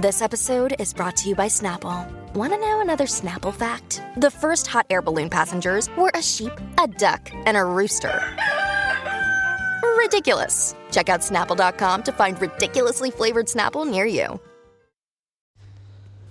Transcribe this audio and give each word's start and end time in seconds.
This 0.00 0.22
episode 0.22 0.76
is 0.78 0.94
brought 0.94 1.14
to 1.18 1.28
you 1.28 1.34
by 1.34 1.48
Snapple. 1.48 2.08
Want 2.32 2.54
to 2.54 2.58
know 2.58 2.80
another 2.80 3.04
Snapple 3.04 3.52
fact? 3.52 4.00
The 4.16 4.30
first 4.30 4.66
hot 4.66 4.86
air 4.88 5.02
balloon 5.02 5.28
passengers 5.28 5.90
were 5.94 6.10
a 6.14 6.22
sheep, 6.22 6.52
a 6.82 6.86
duck, 6.86 7.30
and 7.44 7.54
a 7.54 7.62
rooster. 7.62 8.18
Ridiculous. 9.98 10.74
Check 10.90 11.10
out 11.10 11.20
snapple.com 11.20 12.02
to 12.04 12.12
find 12.12 12.40
ridiculously 12.40 13.10
flavored 13.10 13.46
Snapple 13.46 13.84
near 13.84 14.06
you. 14.06 14.40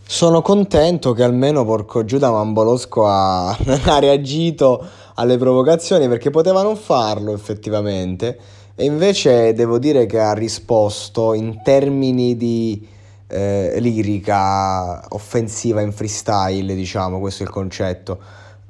Sono 0.04 0.42
contento 0.42 1.14
che 1.14 1.22
almeno 1.22 1.64
porco 1.64 2.04
Giuda 2.04 2.32
Mambolosco 2.32 3.06
ha, 3.06 3.50
ha 3.86 4.00
reagito 4.00 4.84
alle 5.14 5.38
provocazioni 5.38 6.08
perché 6.08 6.32
poteva 6.32 6.64
non 6.64 6.76
farlo 6.76 7.36
effettivamente 7.36 8.36
e 8.74 8.86
invece 8.86 9.54
devo 9.54 9.78
dire 9.78 10.08
che 10.08 10.20
ha 10.20 10.34
risposto 10.34 11.36
in 11.36 11.62
termini 11.62 12.36
di 12.36 12.98
eh, 13.30 13.76
lirica 13.80 15.06
offensiva 15.10 15.82
in 15.82 15.92
freestyle, 15.92 16.74
diciamo, 16.76 17.20
questo 17.20 17.44
è 17.44 17.46
il 17.46 17.52
concetto. 17.52 18.20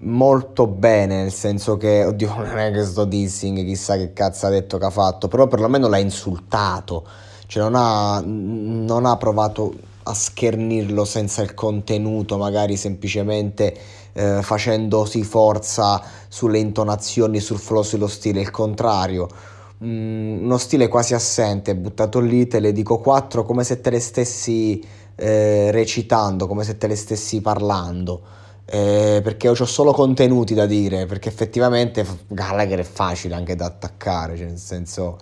Molto 0.02 0.68
bene, 0.68 1.24
nel 1.24 1.32
senso 1.32 1.78
che, 1.78 2.06
oddio, 2.06 2.36
non 2.44 2.58
è 2.58 2.72
che 2.72 2.84
sto 2.84 3.06
dissing, 3.06 3.66
chissà 3.66 3.96
che 3.96 4.14
cazzo 4.14 4.46
ha 4.46 4.50
detto 4.50 4.78
che 4.78 4.86
ha 4.86 4.90
fatto, 4.90 5.28
però 5.28 5.48
perlomeno 5.48 5.88
l'ha 5.88 5.98
insultato, 5.98 7.06
cioè 7.48 7.64
non 7.64 7.76
ha, 7.76 8.22
non 8.24 9.06
ha 9.06 9.18
provato 9.18 9.74
a 10.04 10.14
schernirlo 10.14 11.06
senza 11.06 11.42
il 11.42 11.54
contenuto, 11.54 12.38
magari 12.38 12.76
semplicemente 12.76 13.78
eh, 14.14 14.42
facendosi 14.42 15.24
forza 15.24 16.02
sulle 16.28 16.60
intonazioni, 16.60 17.40
sul 17.40 17.60
flow, 17.60 17.84
sullo 17.84 18.08
stile, 18.08 18.42
il 18.42 18.52
contrario 18.52 19.28
uno 19.80 20.58
stile 20.58 20.88
quasi 20.88 21.14
assente, 21.14 21.76
buttato 21.76 22.20
lì, 22.20 22.48
te 22.48 22.60
le 22.60 22.72
dico 22.72 23.00
quattro 23.00 23.44
come 23.44 23.64
se 23.64 23.80
te 23.80 23.90
le 23.90 24.00
stessi 24.00 24.84
eh, 25.16 25.72
recitando, 25.72 26.48
come 26.48 26.64
se 26.64 26.78
te 26.78 26.88
le 26.88 26.96
stessi 26.96 27.42
parlando. 27.42 28.22
Eh, 28.66 29.22
perché 29.24 29.50
ho 29.50 29.56
solo 29.56 29.94
contenuti 29.94 30.54
da 30.54 30.68
dire, 30.68 31.08
perché 31.08 31.30
effettivamente 31.30 32.06
Gallagher 32.28 32.80
è 32.80 32.84
facile 32.84 33.34
anche 33.34 33.56
da 33.56 33.66
attaccare, 33.66 34.38
cioè 34.38 34.46
nel 34.46 34.60
senso, 34.60 35.18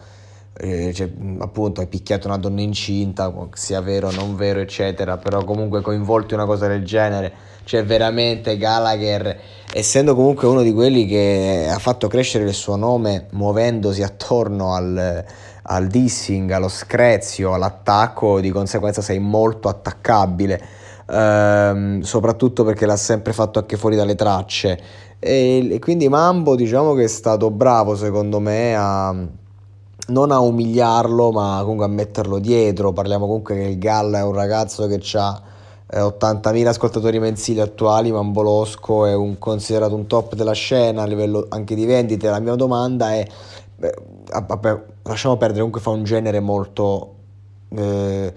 eh, 0.60 0.94
cioè, 0.94 1.10
appunto 1.40 1.82
hai 1.82 1.88
picchiato 1.88 2.28
una 2.28 2.38
donna 2.38 2.62
incinta, 2.62 3.34
sia 3.54 3.82
vero 3.82 4.08
o 4.08 4.12
non 4.12 4.36
vero, 4.36 4.60
eccetera, 4.60 5.18
però 5.18 5.44
comunque 5.44 5.82
coinvolti 5.82 6.34
una 6.34 6.46
cosa 6.46 6.68
del 6.68 6.84
genere 6.84 7.56
cioè 7.68 7.84
veramente 7.84 8.58
Gallagher, 8.58 9.38
essendo 9.74 10.16
comunque 10.16 10.48
uno 10.48 10.62
di 10.62 10.72
quelli 10.72 11.06
che 11.06 11.68
ha 11.70 11.78
fatto 11.80 12.08
crescere 12.08 12.46
il 12.46 12.54
suo 12.54 12.78
nome 12.78 13.28
muovendosi 13.32 14.04
attorno 14.04 14.74
al, 14.74 15.26
al 15.64 15.88
dissing, 15.88 16.50
allo 16.52 16.70
screzio, 16.70 17.54
all'attacco, 17.54 18.40
di 18.40 18.52
conseguenza 18.52 19.02
sei 19.02 19.20
molto 19.20 19.68
attaccabile, 19.68 20.62
ehm, 21.10 22.00
soprattutto 22.00 22.64
perché 22.64 22.86
l'ha 22.86 22.96
sempre 22.96 23.34
fatto 23.34 23.60
anche 23.60 23.76
fuori 23.76 23.98
dalle 23.98 24.16
tracce. 24.16 24.80
E, 25.20 25.68
e 25.70 25.80
quindi 25.80 26.08
Mambo 26.08 26.56
diciamo 26.56 26.94
che 26.94 27.04
è 27.04 27.08
stato 27.08 27.52
bravo 27.52 27.98
secondo 27.98 28.40
me 28.40 28.76
a 28.78 29.14
non 30.08 30.32
a 30.32 30.40
umiliarlo, 30.40 31.32
ma 31.32 31.60
comunque 31.62 31.86
a 31.86 31.90
metterlo 31.90 32.40
dietro. 32.40 32.94
Parliamo 32.94 33.26
comunque 33.26 33.56
che 33.56 33.62
il 33.62 33.78
Galla 33.78 34.20
è 34.20 34.24
un 34.24 34.34
ragazzo 34.34 34.88
che 34.88 35.02
ha 35.14 35.42
eh, 35.90 36.00
80.000 36.00 36.68
ascoltatori 36.68 37.20
mensili 37.20 37.60
attuali, 37.60 38.12
Mambolosco 38.12 39.06
è 39.06 39.16
un, 39.16 39.38
considerato 39.38 39.96
un 39.96 40.08
top 40.08 40.36
della 40.36 40.54
scena 40.54 41.04
a 41.04 41.06
livello 41.06 41.46
anche 41.50 41.76
di 41.76 41.86
vendite. 41.86 42.30
La 42.30 42.40
mia 42.40 42.56
domanda 42.56 43.14
è, 43.14 43.26
beh, 43.76 43.94
vabbè, 44.30 44.82
lasciamo 45.04 45.38
perdere, 45.38 45.60
comunque 45.60 45.82
fa 45.82 45.90
un 45.90 46.04
genere 46.04 46.40
molto 46.40 47.14
eh, 47.70 48.34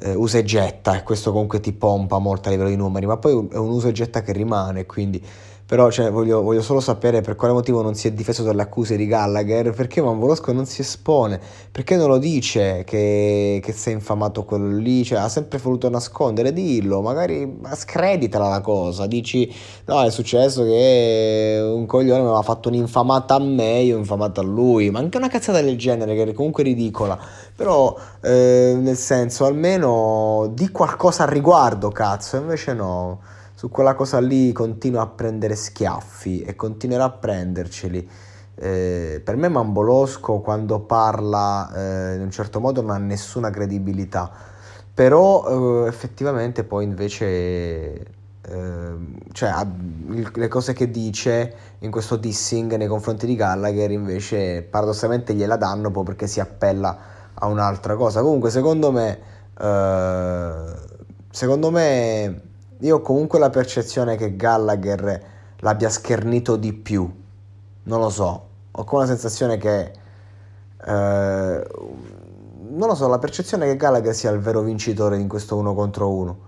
eh, 0.00 0.14
usa 0.14 0.38
e 0.38 0.44
getta 0.44 0.96
e 0.96 1.02
questo 1.02 1.32
comunque 1.32 1.60
ti 1.60 1.72
pompa 1.72 2.18
molto 2.18 2.48
a 2.48 2.52
livello 2.52 2.68
di 2.68 2.76
numeri, 2.76 3.06
ma 3.06 3.16
poi 3.16 3.48
è 3.50 3.56
un 3.56 3.70
usa 3.70 3.88
e 3.88 3.92
getta 3.92 4.22
che 4.22 4.32
rimane, 4.32 4.86
quindi 4.86 5.22
però 5.68 5.90
cioè, 5.90 6.10
voglio, 6.10 6.40
voglio, 6.40 6.62
solo 6.62 6.80
sapere 6.80 7.20
per 7.20 7.36
quale 7.36 7.52
motivo 7.52 7.82
non 7.82 7.94
si 7.94 8.08
è 8.08 8.12
difeso 8.12 8.42
dalle 8.42 8.62
accuse 8.62 8.96
di 8.96 9.06
Gallagher, 9.06 9.74
perché 9.74 10.00
Mambolosco 10.00 10.50
non 10.54 10.64
si 10.64 10.80
espone, 10.80 11.38
perché 11.70 11.94
non 11.96 12.08
lo 12.08 12.16
dice 12.16 12.84
che, 12.86 13.60
che 13.62 13.74
è 13.78 13.90
infamato 13.90 14.44
quello 14.44 14.74
lì, 14.74 15.04
cioè, 15.04 15.18
ha 15.18 15.28
sempre 15.28 15.58
voluto 15.58 15.90
nascondere, 15.90 16.54
dillo, 16.54 17.02
magari 17.02 17.60
screditala 17.74 18.48
la 18.48 18.62
cosa, 18.62 19.06
dici 19.06 19.54
no 19.84 20.02
è 20.02 20.10
successo 20.10 20.64
che 20.64 21.60
un 21.62 21.84
coglione 21.84 22.20
mi 22.20 22.28
aveva 22.28 22.40
fatto 22.40 22.70
un'infamata 22.70 23.34
a 23.34 23.38
me, 23.38 23.80
io 23.80 23.96
ho 23.96 23.98
infamato 23.98 24.40
a 24.40 24.44
lui, 24.44 24.88
ma 24.88 25.00
anche 25.00 25.18
una 25.18 25.28
cazzata 25.28 25.60
del 25.60 25.76
genere 25.76 26.14
che 26.14 26.22
è 26.22 26.32
comunque 26.32 26.62
ridicola, 26.62 27.18
però 27.54 27.94
eh, 28.22 28.74
nel 28.80 28.96
senso 28.96 29.44
almeno 29.44 30.50
di 30.50 30.70
qualcosa 30.70 31.24
al 31.24 31.28
riguardo, 31.28 31.90
cazzo, 31.90 32.38
invece 32.38 32.72
no 32.72 33.36
su 33.58 33.70
quella 33.70 33.96
cosa 33.96 34.20
lì 34.20 34.52
continua 34.52 35.02
a 35.02 35.08
prendere 35.08 35.56
schiaffi 35.56 36.42
e 36.42 36.54
continuerà 36.54 37.02
a 37.02 37.10
prenderceli. 37.10 38.08
Eh, 38.54 39.20
per 39.24 39.34
me 39.34 39.48
Mambolosco 39.48 40.38
quando 40.38 40.78
parla 40.78 41.68
eh, 41.74 42.14
in 42.14 42.20
un 42.20 42.30
certo 42.30 42.60
modo 42.60 42.82
non 42.82 42.92
ha 42.92 42.98
nessuna 42.98 43.50
credibilità, 43.50 44.30
però 44.94 45.82
eh, 45.82 45.88
effettivamente 45.88 46.62
poi 46.62 46.84
invece 46.84 48.06
ehm, 48.42 49.16
cioè, 49.32 49.52
le 50.34 50.46
cose 50.46 50.72
che 50.72 50.88
dice 50.88 51.54
in 51.80 51.90
questo 51.90 52.14
dissing 52.14 52.76
nei 52.76 52.86
confronti 52.86 53.26
di 53.26 53.34
Gallagher 53.34 53.90
invece 53.90 54.62
paradossalmente 54.62 55.34
gliela 55.34 55.56
danno 55.56 55.90
poi 55.90 56.04
perché 56.04 56.28
si 56.28 56.38
appella 56.38 56.96
a 57.34 57.46
un'altra 57.48 57.96
cosa. 57.96 58.22
Comunque 58.22 58.50
secondo 58.50 58.92
me, 58.92 59.18
eh, 59.60 60.64
secondo 61.32 61.72
me 61.72 62.46
io 62.80 62.96
ho 62.96 63.00
comunque 63.00 63.38
la 63.38 63.50
percezione 63.50 64.16
che 64.16 64.36
Gallagher 64.36 65.22
l'abbia 65.58 65.88
schernito 65.88 66.56
di 66.56 66.72
più. 66.72 67.10
Non 67.84 68.00
lo 68.00 68.10
so. 68.10 68.46
Ho 68.70 68.84
come 68.84 69.02
la 69.02 69.08
sensazione 69.08 69.56
che. 69.56 69.92
Eh, 70.84 71.66
non 72.70 72.86
lo 72.86 72.94
so, 72.94 73.08
la 73.08 73.18
percezione 73.18 73.66
che 73.66 73.76
Gallagher 73.76 74.14
sia 74.14 74.30
il 74.30 74.38
vero 74.38 74.60
vincitore 74.60 75.16
in 75.16 75.26
questo 75.26 75.56
uno 75.56 75.74
contro 75.74 76.10
uno. 76.10 76.46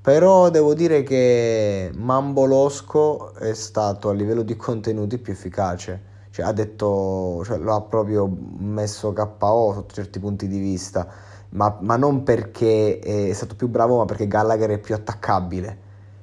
Però 0.00 0.50
devo 0.50 0.74
dire 0.74 1.02
che 1.02 1.90
Mambo 1.94 2.44
Losco 2.44 3.34
è 3.34 3.54
stato 3.54 4.08
a 4.08 4.12
livello 4.12 4.42
di 4.42 4.56
contenuti 4.56 5.18
più 5.18 5.32
efficace. 5.32 6.10
Cioè, 6.30 6.46
ha 6.46 6.52
detto, 6.52 7.42
cioè, 7.44 7.58
lo 7.58 7.74
ha 7.74 7.82
proprio 7.82 8.28
messo 8.58 9.12
KO 9.12 9.72
sotto 9.74 9.94
certi 9.94 10.20
punti 10.20 10.46
di 10.46 10.58
vista 10.58 11.30
ma, 11.52 11.78
ma 11.80 11.96
non 11.96 12.22
perché 12.22 12.98
è 12.98 13.32
stato 13.32 13.54
più 13.56 13.68
bravo, 13.68 13.98
ma 13.98 14.04
perché 14.04 14.26
Gallagher 14.28 14.70
è 14.70 14.78
più 14.78 14.94
attaccabile. 14.94 15.78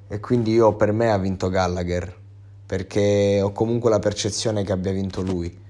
E 0.08 0.20
quindi 0.20 0.52
io 0.52 0.76
per 0.76 0.92
me 0.92 1.12
ha 1.12 1.18
vinto 1.18 1.50
Gallagher, 1.50 2.16
perché 2.66 3.42
ho 3.42 3.52
comunque 3.52 3.90
la 3.90 4.00
percezione 4.00 4.64
che 4.64 4.72
abbia 4.72 4.92
vinto 4.92 5.22
lui. 5.22 5.68